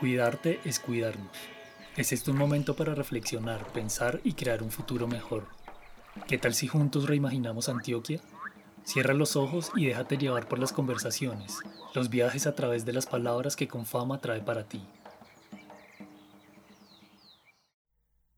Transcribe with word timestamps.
Cuidarte 0.00 0.60
es 0.64 0.80
cuidarnos. 0.80 1.36
Es 1.94 2.12
esto 2.12 2.30
un 2.30 2.38
momento 2.38 2.74
para 2.74 2.94
reflexionar, 2.94 3.70
pensar 3.74 4.22
y 4.24 4.32
crear 4.32 4.62
un 4.62 4.70
futuro 4.70 5.06
mejor. 5.06 5.46
¿Qué 6.26 6.38
tal 6.38 6.54
si 6.54 6.68
juntos 6.68 7.06
reimaginamos 7.06 7.68
Antioquia? 7.68 8.18
Cierra 8.82 9.12
los 9.12 9.36
ojos 9.36 9.70
y 9.76 9.84
déjate 9.84 10.16
llevar 10.16 10.48
por 10.48 10.58
las 10.58 10.72
conversaciones, 10.72 11.58
los 11.94 12.08
viajes 12.08 12.46
a 12.46 12.54
través 12.54 12.86
de 12.86 12.94
las 12.94 13.04
palabras 13.04 13.56
que 13.56 13.68
Confama 13.68 14.22
trae 14.22 14.40
para 14.40 14.66
ti. 14.66 14.82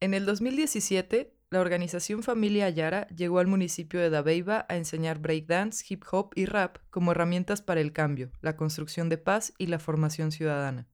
En 0.01 0.15
el 0.15 0.26
2017, 0.26 1.32
la 1.51 1.60
organización 1.60 2.24
Familia 2.24 2.66
Ayara 2.66 3.06
llegó 3.06 3.38
al 3.38 3.46
municipio 3.46 4.01
de 4.01 4.10
Dabeiba 4.10 4.66
a 4.68 4.74
enseñar 4.74 5.20
breakdance, 5.20 5.84
hip 5.88 6.02
hop 6.10 6.32
y 6.34 6.46
rap 6.46 6.79
como 6.90 7.12
herramientas 7.12 7.62
para 7.62 7.80
el 7.80 7.92
cambio, 7.92 8.32
la 8.40 8.56
construcción 8.56 9.09
de 9.09 9.18
paz 9.18 9.52
y 9.59 9.68
la 9.68 9.79
formación 9.79 10.32
ciudadana. 10.32 10.88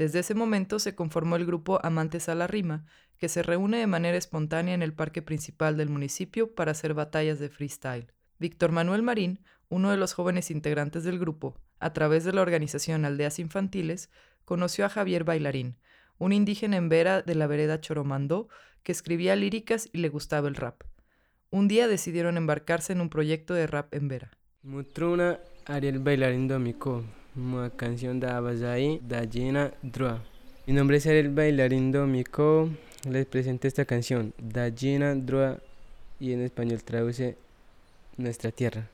Desde 0.00 0.20
ese 0.20 0.34
momento 0.34 0.78
se 0.78 0.94
conformó 0.94 1.36
el 1.36 1.44
grupo 1.44 1.78
Amantes 1.82 2.30
a 2.30 2.34
la 2.34 2.46
Rima, 2.46 2.86
que 3.18 3.28
se 3.28 3.42
reúne 3.42 3.76
de 3.76 3.86
manera 3.86 4.16
espontánea 4.16 4.72
en 4.72 4.80
el 4.80 4.94
parque 4.94 5.20
principal 5.20 5.76
del 5.76 5.90
municipio 5.90 6.54
para 6.54 6.70
hacer 6.70 6.94
batallas 6.94 7.38
de 7.38 7.50
freestyle. 7.50 8.06
Víctor 8.38 8.72
Manuel 8.72 9.02
Marín, 9.02 9.40
uno 9.68 9.90
de 9.90 9.98
los 9.98 10.14
jóvenes 10.14 10.50
integrantes 10.50 11.04
del 11.04 11.18
grupo, 11.18 11.54
a 11.80 11.92
través 11.92 12.24
de 12.24 12.32
la 12.32 12.40
organización 12.40 13.04
Aldeas 13.04 13.38
Infantiles, 13.38 14.08
conoció 14.46 14.86
a 14.86 14.88
Javier 14.88 15.24
Bailarín, 15.24 15.76
un 16.16 16.32
indígena 16.32 16.78
en 16.78 16.88
Vera 16.88 17.20
de 17.20 17.34
la 17.34 17.46
vereda 17.46 17.82
Choromandó 17.82 18.48
que 18.82 18.92
escribía 18.92 19.36
líricas 19.36 19.90
y 19.92 19.98
le 19.98 20.08
gustaba 20.08 20.48
el 20.48 20.54
rap. 20.54 20.82
Un 21.50 21.68
día 21.68 21.88
decidieron 21.88 22.38
embarcarse 22.38 22.94
en 22.94 23.02
un 23.02 23.10
proyecto 23.10 23.52
de 23.52 23.66
rap 23.66 23.92
en 23.94 24.08
Vera. 24.08 24.30
Mutruna 24.62 25.40
Ariel 25.66 25.98
Bailarín 25.98 26.48
Domico, 26.48 27.04
una 27.36 27.70
canción 27.70 28.20
de 28.20 28.26
Abazai 28.28 29.00
da 29.06 29.26
Gina 29.26 29.72
Drua. 29.82 30.22
Mi 30.66 30.72
nombre 30.74 30.96
es 30.96 31.06
Ariel 31.06 31.30
Bailarín 31.30 31.92
Domico, 31.92 32.68
les 33.08 33.26
presento 33.26 33.68
esta 33.68 33.84
canción, 33.84 34.32
da 34.38 34.70
Gina 34.70 35.14
Drua, 35.14 35.58
y 36.18 36.32
en 36.32 36.42
español 36.42 36.82
traduce 36.82 37.36
nuestra 38.16 38.50
tierra. 38.50 38.88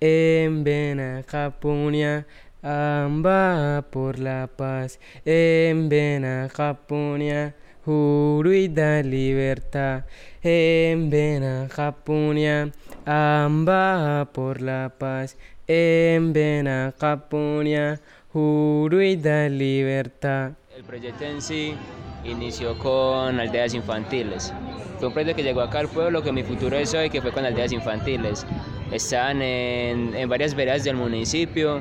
En 0.00 0.64
Vena, 0.64 1.24
Japonia, 1.26 2.26
amba 2.62 3.84
por 3.90 4.18
la 4.18 4.48
paz. 4.48 5.00
En 5.24 5.88
Vena, 5.88 6.48
Japonia, 6.54 7.54
da 7.88 9.02
libertad. 9.02 10.04
En 10.42 11.08
Vena, 11.08 11.68
Japonia, 11.70 12.70
amba 13.06 14.28
por 14.32 14.60
la 14.60 14.92
paz. 14.98 15.36
En 15.66 16.32
Vena, 16.32 16.92
Japonia, 17.00 18.00
da 18.32 19.48
libertad. 19.48 20.52
El 20.76 20.84
proyecto 20.84 21.24
en 21.24 21.40
sí 21.40 21.74
inició 22.24 22.78
con 22.78 23.40
aldeas 23.40 23.72
infantiles. 23.74 24.52
Fue 24.98 25.08
un 25.08 25.14
proyecto 25.14 25.36
que 25.36 25.42
llegó 25.42 25.62
acá 25.62 25.78
al 25.78 25.88
pueblo, 25.88 26.22
que 26.22 26.32
mi 26.32 26.42
futuro 26.42 26.76
es 26.76 26.92
hoy, 26.92 27.08
que 27.08 27.22
fue 27.22 27.32
con 27.32 27.44
aldeas 27.44 27.72
infantiles. 27.72 28.46
Están 28.92 29.40
en, 29.40 30.14
en 30.14 30.28
varias 30.28 30.54
veredas 30.54 30.84
del 30.84 30.96
municipio, 30.96 31.80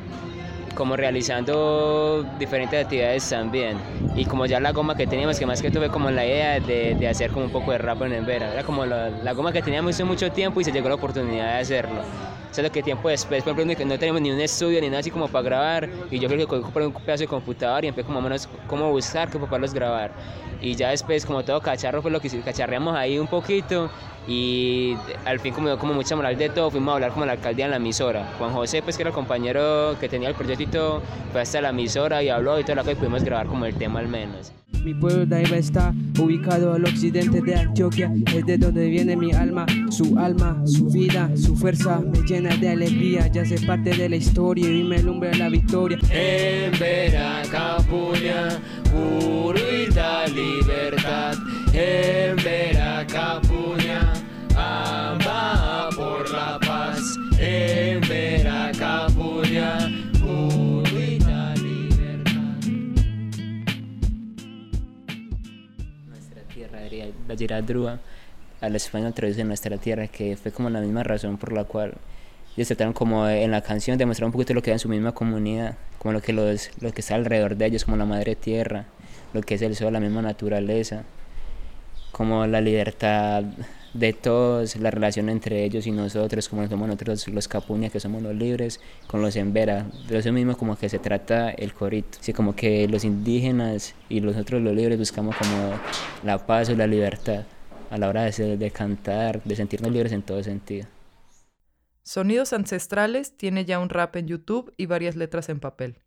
como 0.74 0.96
realizando 0.96 2.26
diferentes 2.40 2.86
actividades 2.86 3.30
también. 3.30 3.78
Y 4.18 4.26
como 4.26 4.48
ya 4.48 4.60
la 4.60 4.72
goma 4.72 4.98
que 4.98 5.06
teníamos, 5.06 5.38
que 5.38 5.46
más 5.46 5.62
que 5.62 5.70
tuve 5.70 5.90
como 5.90 6.10
la 6.10 6.26
idea 6.26 6.60
de, 6.60 6.96
de 6.96 7.08
hacer 7.08 7.30
como 7.30 7.46
un 7.46 7.52
poco 7.52 7.72
de 7.72 7.78
rap 7.78 8.02
en 8.02 8.26
Vera. 8.26 8.52
Era 8.52 8.64
como 8.64 8.84
la, 8.84 9.10
la 9.10 9.34
goma 9.34 9.54
que 9.54 9.62
teníamos 9.62 9.94
hace 9.94 10.04
mucho 10.04 10.32
tiempo 10.32 10.60
y 10.60 10.64
se 10.64 10.72
llegó 10.72 10.90
la 10.90 10.96
oportunidad 10.96 11.54
de 11.54 11.60
hacerlo. 11.60 12.02
Solo 12.52 12.72
que 12.72 12.82
tiempo 12.82 13.10
después, 13.10 13.44
por 13.44 13.54
ejemplo, 13.54 13.86
no 13.86 14.00
tenemos 14.00 14.20
ni 14.20 14.32
un 14.32 14.40
estudio 14.40 14.82
ni 14.82 14.88
nada 14.88 15.02
así 15.02 15.12
como 15.12 15.28
para 15.28 15.44
grabar. 15.44 15.90
Y 16.10 16.18
yo 16.18 16.28
creo 16.28 16.48
que 16.48 16.62
compré 16.62 16.88
un 16.88 16.94
pedazo 16.94 17.22
de 17.22 17.28
computador 17.28 17.86
y 17.86 17.90
empecé 17.90 18.08
como 18.08 18.20
menos 18.20 18.50
cómo 18.68 18.90
buscar 18.90 19.30
que 19.30 19.38
poderlos 19.38 19.74
grabar. 19.74 20.12
Y 20.60 20.74
ya 20.74 20.90
después, 20.90 21.24
como 21.24 21.44
todo 21.44 21.62
cacharro, 21.62 22.02
fue 22.02 22.10
lo 22.10 22.20
que 22.20 22.30
cacharreamos 22.42 22.96
ahí 22.96 23.20
un 23.20 23.28
poquito. 23.28 23.92
Y 24.28 24.98
al 25.24 25.40
fin, 25.40 25.54
como, 25.54 25.78
como 25.78 25.94
mucha 25.94 26.16
moral 26.16 26.38
de 26.38 26.50
todo, 26.50 26.70
fuimos 26.70 26.92
a 26.92 26.96
hablar 26.96 27.12
como 27.12 27.26
la 27.26 27.34
alcaldía 27.34 27.66
en 27.66 27.72
la 27.72 27.78
emisora. 27.78 28.34
Juan 28.38 28.52
José, 28.52 28.82
pues 28.82 28.98
que 28.98 29.04
era 29.04 29.10
el 29.10 29.16
compañero 29.16 29.96
que 30.00 30.10
tenía 30.10 30.28
el 30.28 30.36
proyecto 30.36 30.64
y 30.64 30.68
todo, 30.68 31.02
fue 31.32 31.42
hasta 31.42 31.62
la 31.62 31.70
emisora 31.70 32.22
y 32.24 32.30
habló 32.30 32.60
y 32.60 32.64
todo 32.64 32.76
lo 32.76 32.84
que 32.84 32.96
pudimos 32.96 33.24
grabar 33.24 33.48
como 33.48 33.66
el 33.66 33.76
tema 33.76 34.02
al 34.08 34.12
menos. 34.12 34.54
Mi 34.84 34.94
pueblo 34.94 35.26
Daiba 35.26 35.58
está 35.58 35.94
ubicado 36.20 36.74
al 36.74 36.86
occidente 36.86 37.42
de 37.42 37.56
Antioquia, 37.56 38.14
es 38.34 38.46
de 38.46 38.58
donde 38.58 38.90
viene 38.90 39.16
mi 39.18 39.34
alma, 39.34 39.66
su 39.90 40.18
alma, 40.18 40.62
su 40.66 40.90
vida, 40.90 41.30
su 41.36 41.56
fuerza 41.56 42.00
me 42.00 42.22
llena 42.22 42.56
de 42.56 42.70
alegría, 42.70 43.28
ya 43.28 43.44
sé 43.46 43.60
parte 43.66 43.96
de 43.96 44.10
la 44.10 44.16
historia 44.16 44.70
y 44.70 44.84
me 44.84 44.98
alumbra 44.98 45.34
la 45.36 45.50
victoria. 45.50 45.98
En 46.12 46.72
Vera, 46.80 47.44
Capuña, 47.52 48.60
da 49.94 50.28
libertad, 50.28 51.36
en 51.74 52.36
la 67.28 67.36
Giradrúa 67.36 68.00
al 68.62 68.76
español 68.76 69.14
traduce 69.14 69.44
nuestra 69.44 69.78
tierra, 69.78 70.08
que 70.08 70.36
fue 70.38 70.52
como 70.52 70.70
la 70.70 70.80
misma 70.82 71.04
razón 71.04 71.38
por 71.38 71.52
la 71.52 71.64
cual 71.64 71.94
ellos 72.56 72.68
trataron 72.70 72.94
como 72.94 73.28
en 73.28 73.52
la 73.52 73.62
canción 73.62 73.98
demostrar 73.98 74.26
un 74.26 74.32
poquito 74.32 74.54
lo 74.54 74.64
que 74.64 74.72
era 74.72 74.76
en 74.76 74.80
su 74.80 74.90
misma 74.90 75.12
comunidad, 75.12 75.76
como 76.00 76.14
lo 76.14 76.22
que, 76.22 76.34
los, 76.34 76.72
lo 76.82 76.92
que 76.92 77.02
está 77.02 77.16
alrededor 77.16 77.56
de 77.56 77.66
ellos, 77.68 77.86
como 77.86 77.98
la 77.98 78.06
madre 78.06 78.36
tierra, 78.36 78.86
lo 79.34 79.42
que 79.42 79.56
es 79.56 79.62
el 79.62 79.76
sol, 79.76 79.94
la 79.94 80.00
misma 80.00 80.24
naturaleza, 80.24 81.04
como 82.12 82.48
la 82.48 82.62
libertad 82.62 83.44
de 83.98 84.14
todos, 84.14 84.76
la 84.76 84.92
relación 84.92 85.28
entre 85.28 85.64
ellos 85.64 85.88
y 85.88 85.92
nosotros, 85.92 86.48
como 86.50 86.68
somos 86.68 86.88
nosotros 86.88 87.28
los 87.30 87.48
capuñas, 87.48 87.92
que 87.92 88.00
somos 88.00 88.22
los 88.22 88.36
libres, 88.36 88.80
con 89.08 89.22
los 89.22 89.36
embera. 89.36 89.88
De 90.08 90.20
eso 90.20 90.32
mismo 90.32 90.56
como 90.56 90.78
que 90.78 90.88
se 90.88 91.00
trata 91.00 91.50
el 91.50 91.74
corito. 91.74 92.20
Así 92.20 92.32
como 92.32 92.56
que 92.56 92.88
los 92.88 93.04
indígenas 93.04 93.96
y 94.08 94.22
nosotros 94.22 94.62
los 94.62 94.76
libres 94.76 95.00
buscamos 95.00 95.36
como 95.36 95.80
la 96.24 96.46
paz 96.46 96.70
o 96.70 96.76
la 96.76 96.86
libertad 96.86 97.46
a 97.90 97.98
la 97.98 98.10
hora 98.10 98.24
de, 98.24 98.58
de 98.58 98.72
cantar, 98.72 99.42
de 99.44 99.56
sentirnos 99.56 99.92
libres 99.92 100.12
en 100.12 100.22
todo 100.22 100.44
sentido. 100.44 100.88
Sonidos 102.04 102.54
Ancestrales 102.54 103.36
tiene 103.36 103.66
ya 103.66 103.80
un 103.80 103.90
rap 103.90 104.16
en 104.16 104.28
YouTube 104.28 104.74
y 104.78 104.86
varias 104.86 105.16
letras 105.16 105.50
en 105.50 105.60
papel. 105.60 105.98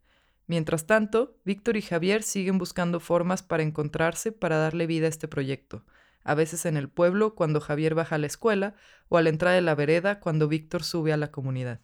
Mientras 0.47 0.85
tanto, 0.85 1.35
Víctor 1.43 1.77
y 1.77 1.81
Javier 1.81 2.23
siguen 2.23 2.57
buscando 2.57 2.99
formas 2.99 3.43
para 3.43 3.63
encontrarse 3.63 4.31
para 4.31 4.57
darle 4.57 4.87
vida 4.87 5.07
a 5.07 5.09
este 5.09 5.27
proyecto 5.27 5.83
a 6.23 6.35
veces 6.35 6.65
en 6.65 6.77
el 6.77 6.89
pueblo 6.89 7.35
cuando 7.35 7.61
Javier 7.61 7.95
baja 7.95 8.15
a 8.15 8.19
la 8.19 8.27
escuela 8.27 8.75
o 9.09 9.17
a 9.17 9.21
la 9.21 9.29
entrada 9.29 9.55
de 9.55 9.61
la 9.61 9.75
vereda 9.75 10.19
cuando 10.19 10.47
Víctor 10.47 10.83
sube 10.83 11.13
a 11.13 11.17
la 11.17 11.31
comunidad. 11.31 11.81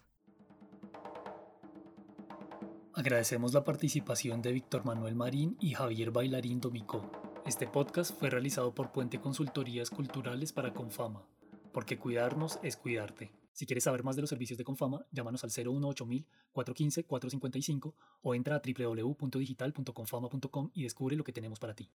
Agradecemos 2.98 3.54
la 3.54 3.62
participación 3.62 4.42
de 4.42 4.50
Víctor 4.50 4.84
Manuel 4.84 5.14
Marín 5.14 5.56
y 5.60 5.74
Javier 5.74 6.10
Bailarín 6.10 6.60
Domicó. 6.60 7.08
Este 7.46 7.68
podcast 7.68 8.18
fue 8.18 8.28
realizado 8.28 8.74
por 8.74 8.90
Puente 8.90 9.20
Consultorías 9.20 9.88
Culturales 9.88 10.52
para 10.52 10.74
Confama, 10.74 11.24
porque 11.72 11.96
cuidarnos 11.96 12.58
es 12.64 12.76
cuidarte. 12.76 13.30
Si 13.52 13.66
quieres 13.66 13.84
saber 13.84 14.02
más 14.02 14.16
de 14.16 14.22
los 14.22 14.30
servicios 14.30 14.58
de 14.58 14.64
Confama, 14.64 15.06
llámanos 15.12 15.44
al 15.44 15.50
018 15.50 16.08
415 16.52 17.04
455 17.04 17.94
o 18.22 18.34
entra 18.34 18.56
a 18.56 18.60
www.digital.confama.com 18.60 20.70
y 20.74 20.82
descubre 20.82 21.14
lo 21.14 21.22
que 21.22 21.32
tenemos 21.32 21.60
para 21.60 21.74
ti. 21.74 21.86